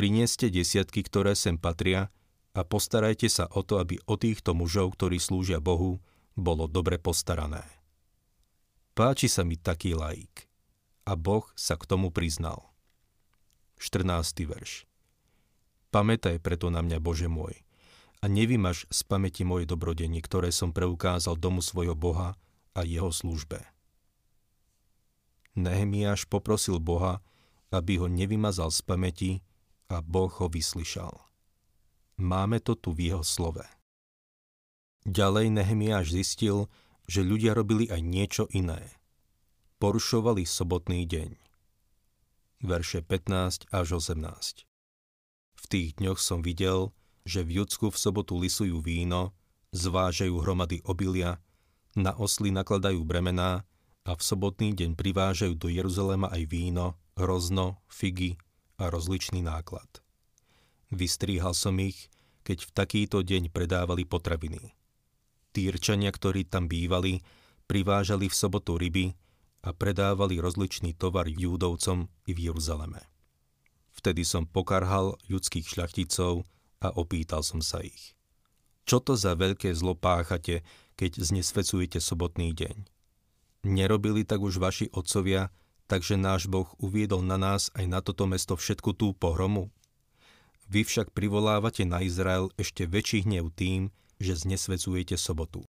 Prinieste 0.00 0.48
desiatky, 0.48 1.04
ktoré 1.04 1.36
sem 1.36 1.60
patria, 1.60 2.08
a 2.56 2.64
postarajte 2.64 3.28
sa 3.28 3.44
o 3.52 3.60
to, 3.60 3.76
aby 3.76 4.00
o 4.08 4.16
týchto 4.16 4.56
mužov, 4.56 4.96
ktorí 4.96 5.20
slúžia 5.20 5.60
Bohu, 5.60 6.00
bolo 6.32 6.64
dobre 6.64 6.96
postarané. 6.96 7.68
Páči 8.96 9.28
sa 9.28 9.44
mi 9.44 9.60
taký 9.60 9.92
laik. 9.92 10.48
A 11.04 11.20
Boh 11.20 11.44
sa 11.52 11.76
k 11.76 11.84
tomu 11.84 12.08
priznal. 12.08 12.72
14. 13.76 14.48
verš. 14.48 14.88
Pamätaj 15.92 16.40
preto 16.40 16.72
na 16.72 16.80
mňa, 16.80 16.96
Bože 16.96 17.28
môj, 17.28 17.60
a 18.24 18.24
nevymaš 18.24 18.88
z 18.88 19.04
pamäti 19.04 19.44
moje 19.44 19.68
dobrodenie, 19.68 20.24
ktoré 20.24 20.48
som 20.48 20.72
preukázal 20.72 21.36
domu 21.36 21.60
svojho 21.60 21.92
Boha 21.92 22.40
a 22.72 22.80
jeho 22.88 23.12
službe. 23.12 23.68
Nehemiáš 25.60 26.24
poprosil 26.24 26.80
Boha, 26.80 27.20
aby 27.68 28.00
ho 28.00 28.08
nevymazal 28.08 28.72
z 28.72 28.80
pamäti 28.80 29.44
a 29.90 29.98
Boh 29.98 30.30
ho 30.30 30.46
vyslyšal. 30.46 31.12
Máme 32.22 32.62
to 32.62 32.78
tu 32.78 32.94
v 32.94 33.10
jeho 33.10 33.26
slove. 33.26 33.66
Ďalej 35.02 35.50
Nehemiáš 35.50 36.14
zistil, 36.14 36.70
že 37.10 37.26
ľudia 37.26 37.58
robili 37.58 37.90
aj 37.90 38.00
niečo 38.00 38.44
iné. 38.54 38.94
Porušovali 39.82 40.46
sobotný 40.46 41.08
deň. 41.08 41.30
Verše 42.62 43.02
15 43.02 43.72
až 43.72 43.86
18 43.98 44.70
v 45.60 45.64
tých 45.68 45.88
dňoch 46.00 46.16
som 46.16 46.40
videl, 46.40 46.96
že 47.28 47.44
v 47.44 47.60
Judsku 47.62 47.92
v 47.92 48.00
sobotu 48.00 48.40
lisujú 48.40 48.80
víno, 48.80 49.36
zvážajú 49.76 50.40
hromady 50.40 50.80
obilia, 50.88 51.36
na 51.92 52.16
osly 52.16 52.48
nakladajú 52.48 53.04
bremená 53.04 53.68
a 54.08 54.10
v 54.16 54.22
sobotný 54.24 54.72
deň 54.72 54.96
privážajú 54.96 55.54
do 55.60 55.68
Jeruzalema 55.68 56.32
aj 56.32 56.42
víno, 56.48 56.96
hrozno, 57.20 57.84
figy 57.92 58.40
a 58.80 58.88
rozličný 58.88 59.44
náklad. 59.44 60.00
Vystríhal 60.88 61.52
som 61.52 61.76
ich, 61.78 62.08
keď 62.42 62.64
v 62.64 62.70
takýto 62.72 63.18
deň 63.20 63.52
predávali 63.52 64.08
potraviny. 64.08 64.72
Týrčania, 65.52 66.08
ktorí 66.08 66.48
tam 66.48 66.66
bývali, 66.66 67.20
privážali 67.68 68.32
v 68.32 68.34
sobotu 68.34 68.80
ryby 68.80 69.12
a 69.60 69.76
predávali 69.76 70.40
rozličný 70.40 70.96
tovar 70.96 71.28
júdovcom 71.28 72.08
i 72.24 72.32
v 72.32 72.50
Jeruzaleme. 72.50 73.04
Vtedy 73.92 74.24
som 74.24 74.48
pokarhal 74.48 75.20
ľudských 75.28 75.68
šľachticov 75.68 76.48
a 76.80 76.88
opýtal 76.96 77.44
som 77.44 77.60
sa 77.60 77.84
ich. 77.84 78.16
Čo 78.88 79.04
to 79.04 79.12
za 79.14 79.36
veľké 79.36 79.70
zlo 79.76 79.92
páchate, 79.92 80.64
keď 80.96 81.20
znesvecujete 81.20 82.00
sobotný 82.00 82.56
deň? 82.56 82.88
Nerobili 83.68 84.24
tak 84.24 84.40
už 84.40 84.56
vaši 84.56 84.88
otcovia, 84.90 85.52
takže 85.90 86.14
náš 86.14 86.46
Boh 86.46 86.70
uviedol 86.78 87.26
na 87.26 87.34
nás 87.34 87.74
aj 87.74 87.84
na 87.90 87.98
toto 87.98 88.30
mesto 88.30 88.54
všetku 88.54 88.94
tú 88.94 89.10
pohromu? 89.10 89.74
Vy 90.70 90.86
však 90.86 91.10
privolávate 91.10 91.82
na 91.82 92.06
Izrael 92.06 92.54
ešte 92.54 92.86
väčší 92.86 93.26
hnev 93.26 93.50
tým, 93.50 93.90
že 94.22 94.38
znesvecujete 94.38 95.18
sobotu. 95.18 95.66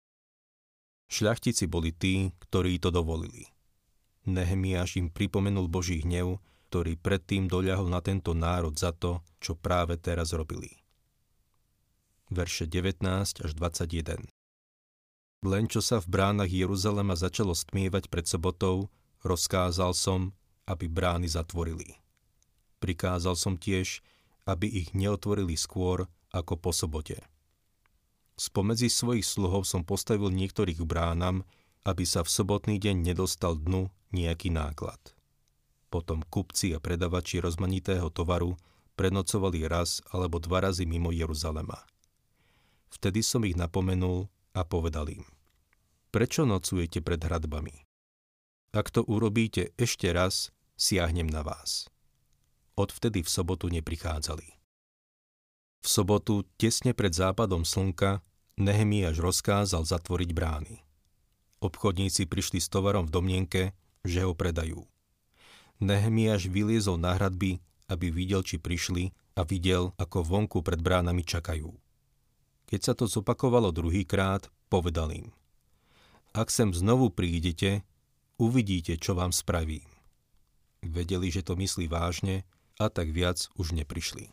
Šľachtici 1.06 1.70
boli 1.70 1.94
tí, 1.94 2.34
ktorí 2.50 2.82
to 2.82 2.90
dovolili. 2.90 3.46
Nehemiáš 4.26 4.98
im 4.98 5.08
pripomenul 5.08 5.70
Boží 5.70 6.02
hnev, 6.02 6.42
ktorý 6.68 6.98
predtým 6.98 7.46
doľahol 7.46 7.86
na 7.88 8.02
tento 8.02 8.34
národ 8.34 8.74
za 8.74 8.90
to, 8.90 9.22
čo 9.38 9.54
práve 9.54 9.96
teraz 9.96 10.34
robili. 10.34 10.82
Verše 12.28 12.68
19 12.68 13.00
až 13.40 13.50
21 13.56 14.28
Len 15.48 15.64
čo 15.70 15.80
sa 15.80 16.02
v 16.02 16.10
bránach 16.12 16.50
Jeruzalema 16.52 17.16
začalo 17.16 17.56
stmievať 17.56 18.12
pred 18.12 18.28
sobotou, 18.28 18.92
rozkázal 19.24 19.94
som, 19.94 20.36
aby 20.68 20.86
brány 20.86 21.26
zatvorili. 21.30 21.96
Prikázal 22.78 23.34
som 23.34 23.58
tiež, 23.58 24.04
aby 24.46 24.68
ich 24.68 24.94
neotvorili 24.94 25.58
skôr 25.58 26.06
ako 26.30 26.54
po 26.60 26.70
sobote. 26.70 27.18
Spomedzi 28.38 28.86
svojich 28.86 29.26
sluhov 29.26 29.66
som 29.66 29.82
postavil 29.82 30.30
niektorých 30.30 30.78
bránam, 30.86 31.42
aby 31.82 32.06
sa 32.06 32.22
v 32.22 32.30
sobotný 32.30 32.76
deň 32.78 33.02
nedostal 33.02 33.58
dnu 33.58 33.90
nejaký 34.14 34.54
náklad. 34.54 35.00
Potom 35.88 36.22
kupci 36.22 36.76
a 36.76 36.78
predavači 36.78 37.40
rozmanitého 37.40 38.12
tovaru 38.12 38.54
prenocovali 38.94 39.64
raz 39.66 40.04
alebo 40.12 40.36
dva 40.38 40.68
razy 40.68 40.84
mimo 40.84 41.10
Jeruzalema. 41.10 41.80
Vtedy 42.92 43.24
som 43.24 43.42
ich 43.42 43.56
napomenul 43.56 44.28
a 44.52 44.62
povedal 44.64 45.08
im, 45.12 45.24
prečo 46.12 46.44
nocujete 46.44 47.00
pred 47.00 47.20
hradbami? 47.20 47.87
Ak 48.68 48.92
to 48.92 49.00
urobíte 49.00 49.72
ešte 49.80 50.12
raz, 50.12 50.52
siahnem 50.76 51.24
na 51.24 51.40
vás. 51.40 51.88
Odvtedy 52.76 53.24
v 53.24 53.28
sobotu 53.32 53.72
neprichádzali. 53.72 54.44
V 55.80 55.86
sobotu, 55.88 56.44
tesne 56.60 56.92
pred 56.92 57.16
západom 57.16 57.64
slnka, 57.64 58.20
Nehemiáš 58.58 59.24
rozkázal 59.24 59.88
zatvoriť 59.88 60.30
brány. 60.34 60.84
Obchodníci 61.64 62.28
prišli 62.28 62.60
s 62.60 62.68
tovarom 62.68 63.08
v 63.08 63.14
domnienke, 63.14 63.62
že 64.04 64.26
ho 64.26 64.36
predajú. 64.36 64.84
Nehemiáš 65.80 66.50
vyliezol 66.50 67.00
na 67.00 67.16
hradby, 67.16 67.62
aby 67.88 68.12
videl, 68.12 68.44
či 68.44 68.60
prišli 68.60 69.16
a 69.38 69.48
videl, 69.48 69.96
ako 69.96 70.26
vonku 70.26 70.60
pred 70.60 70.82
bránami 70.82 71.24
čakajú. 71.24 71.72
Keď 72.68 72.80
sa 72.84 72.92
to 72.92 73.08
zopakovalo 73.08 73.72
druhýkrát, 73.72 74.50
povedal 74.68 75.08
im. 75.14 75.32
Ak 76.36 76.52
sem 76.52 76.68
znovu 76.76 77.08
prídete, 77.08 77.87
uvidíte, 78.38 78.96
čo 78.96 79.18
vám 79.18 79.34
spravím. 79.34 79.84
Vedeli, 80.80 81.28
že 81.28 81.42
to 81.42 81.58
myslí 81.58 81.90
vážne 81.90 82.46
a 82.78 82.86
tak 82.86 83.10
viac 83.10 83.50
už 83.58 83.74
neprišli. 83.74 84.30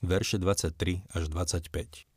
Verše 0.00 0.40
23 0.40 1.04
až 1.12 1.28
25 1.28 2.08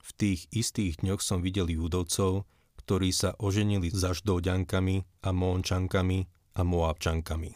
V 0.00 0.10
tých 0.16 0.48
istých 0.48 1.04
dňoch 1.04 1.20
som 1.20 1.44
videl 1.44 1.68
judovcov, 1.68 2.48
ktorí 2.80 3.12
sa 3.12 3.36
oženili 3.36 3.92
za 3.92 4.16
ždouďankami 4.16 5.04
a 5.20 5.28
mónčankami 5.30 6.18
a 6.56 6.60
Moabčankami. 6.64 7.52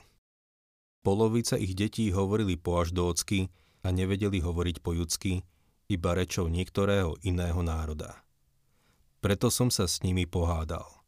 Polovica 1.00 1.56
ich 1.56 1.72
detí 1.72 2.12
hovorili 2.12 2.60
po 2.60 2.84
aždócky 2.84 3.48
a 3.84 3.88
nevedeli 3.92 4.40
hovoriť 4.40 4.76
po 4.84 4.92
judsky, 4.92 5.44
iba 5.88 6.16
rečou 6.16 6.48
niektorého 6.48 7.16
iného 7.24 7.60
národa. 7.60 8.24
Preto 9.20 9.48
som 9.48 9.68
sa 9.68 9.88
s 9.88 10.00
nimi 10.04 10.28
pohádal. 10.28 11.03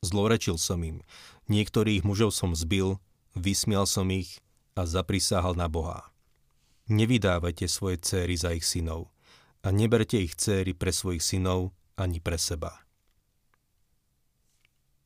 Zlorečil 0.00 0.56
som 0.56 0.80
im, 0.80 1.04
niektorých 1.52 2.04
mužov 2.04 2.32
som 2.32 2.56
zbil, 2.56 2.96
vysmial 3.36 3.84
som 3.84 4.08
ich 4.08 4.40
a 4.72 4.88
zaprisahal 4.88 5.52
na 5.56 5.68
Boha. 5.68 6.08
Nevydávajte 6.88 7.70
svoje 7.70 8.00
céry 8.02 8.34
za 8.34 8.56
ich 8.56 8.64
synov 8.64 9.12
a 9.60 9.70
neberte 9.70 10.16
ich 10.16 10.34
céry 10.34 10.72
pre 10.72 10.90
svojich 10.90 11.22
synov 11.22 11.76
ani 12.00 12.18
pre 12.18 12.40
seba 12.40 12.80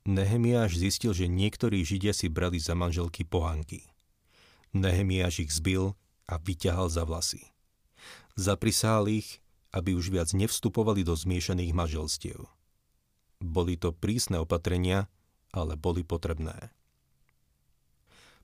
Nehemiáš 0.05 0.77
zistil, 0.77 1.17
že 1.17 1.33
niektorí 1.33 1.81
Židia 1.81 2.13
si 2.13 2.29
brali 2.29 2.61
za 2.61 2.77
manželky 2.77 3.25
pohanky. 3.25 3.89
Nehemiáš 4.77 5.49
ich 5.49 5.53
zbil 5.57 5.97
a 6.29 6.37
vyťahal 6.37 6.93
za 6.93 7.09
vlasy. 7.09 7.41
Zaprisahal 8.37 9.09
ich, 9.09 9.41
aby 9.73 9.97
už 9.97 10.13
viac 10.13 10.29
nevstupovali 10.37 11.09
do 11.09 11.17
zmiešaných 11.17 11.73
manželstiev. 11.73 12.45
Boli 13.45 13.77
to 13.77 13.93
prísne 13.93 14.41
opatrenia, 14.41 15.13
ale 15.53 15.77
boli 15.77 16.01
potrebné. 16.01 16.73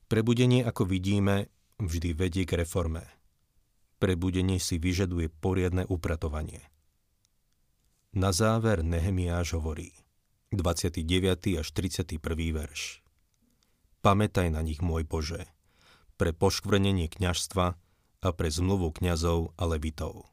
Prebudenie, 0.05 0.61
ako 0.61 0.85
vidíme, 0.85 1.49
vždy 1.81 2.13
vedie 2.13 2.45
k 2.45 2.61
reforme. 2.61 3.09
Prebudenie 3.97 4.61
si 4.61 4.77
vyžaduje 4.77 5.33
poriadne 5.33 5.89
upratovanie. 5.89 6.61
Na 8.13 8.29
záver 8.29 8.85
Nehemiáš 8.85 9.57
hovorí– 9.57 9.89
29. 10.51 11.63
až 11.63 11.67
31. 11.71 12.19
verš. 12.51 12.99
Pamätaj 14.03 14.51
na 14.51 14.59
nich, 14.59 14.83
môj 14.83 15.07
Bože, 15.07 15.47
pre 16.19 16.35
poškvrnenie 16.35 17.07
kňažstva 17.07 17.65
a 18.19 18.29
pre 18.35 18.49
zmluvu 18.51 18.91
kňazov 18.91 19.55
a 19.55 19.63
levitov. 19.63 20.27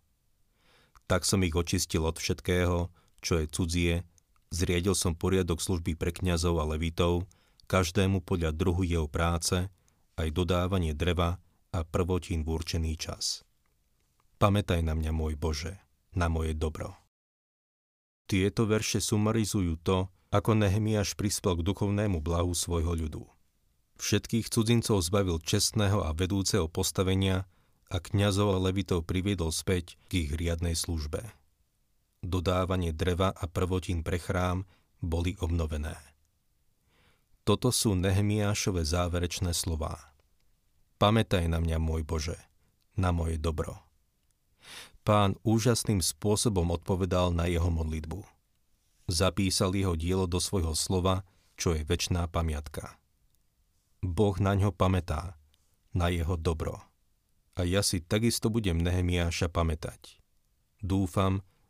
Tak 1.07 1.23
som 1.23 1.47
ich 1.47 1.55
očistil 1.55 2.03
od 2.03 2.19
všetkého, 2.19 2.91
čo 3.23 3.33
je 3.39 3.47
cudzie, 3.47 3.95
zriedil 4.51 4.97
som 4.97 5.13
poriadok 5.17 5.61
služby 5.61 5.95
pre 5.95 6.13
kňazov 6.13 6.61
a 6.61 6.65
levitov, 6.65 7.29
každému 7.69 8.25
podľa 8.25 8.57
druhu 8.57 8.83
jeho 8.85 9.07
práce, 9.07 9.69
aj 10.17 10.29
dodávanie 10.35 10.97
dreva 10.97 11.39
a 11.71 11.85
prvotín 11.85 12.43
v 12.43 12.57
určený 12.57 12.97
čas. 12.97 13.45
Pamätaj 14.41 14.81
na 14.83 14.97
mňa, 14.97 15.13
môj 15.13 15.35
Bože, 15.37 15.77
na 16.17 16.33
moje 16.33 16.57
dobro. 16.57 16.97
Tieto 18.29 18.69
verše 18.69 19.01
sumarizujú 19.01 19.81
to, 19.81 20.09
ako 20.29 20.53
Nehemiáš 20.53 21.17
prispel 21.17 21.57
k 21.57 21.65
duchovnému 21.65 22.21
blahu 22.21 22.53
svojho 22.53 22.93
ľudu. 22.93 23.25
Všetkých 23.99 24.53
cudzincov 24.53 25.01
zbavil 25.03 25.41
čestného 25.43 26.05
a 26.05 26.13
vedúceho 26.13 26.71
postavenia 26.71 27.49
a 27.89 27.97
kňazov 27.99 28.55
a 28.55 28.59
levitov 28.61 29.09
priviedol 29.09 29.51
späť 29.51 29.97
k 30.07 30.29
ich 30.29 30.31
riadnej 30.37 30.77
službe. 30.77 31.38
Dodávanie 32.19 32.91
dreva 32.91 33.31
a 33.31 33.47
prvotín 33.47 34.03
pre 34.03 34.19
chrám 34.19 34.67
boli 34.99 35.39
obnovené. 35.39 35.95
Toto 37.47 37.71
sú 37.73 37.95
Nehemiášové 37.95 38.85
záverečné 38.85 39.55
slová. 39.55 40.13
Pamätaj 40.99 41.47
na 41.47 41.63
mňa, 41.63 41.79
môj 41.79 42.03
Bože, 42.03 42.37
na 42.99 43.15
moje 43.15 43.39
dobro. 43.39 43.79
Pán 45.07 45.39
úžasným 45.47 46.05
spôsobom 46.05 46.69
odpovedal 46.75 47.33
na 47.33 47.49
jeho 47.49 47.71
modlitbu. 47.73 48.21
Zapísal 49.09 49.73
jeho 49.73 49.97
dielo 49.97 50.29
do 50.29 50.37
svojho 50.37 50.77
slova, 50.77 51.25
čo 51.57 51.73
je 51.73 51.87
väčšiná 51.87 52.29
pamiatka. 52.29 53.01
Boh 54.05 54.37
na 54.37 54.53
ňo 54.53 54.69
pamätá, 54.75 55.41
na 55.97 56.13
jeho 56.13 56.37
dobro. 56.37 56.83
A 57.57 57.65
ja 57.65 57.81
si 57.81 58.05
takisto 58.05 58.53
budem 58.53 58.77
Nehemiáša 58.79 59.49
pamätať. 59.49 60.21
Dúfam, 60.85 61.41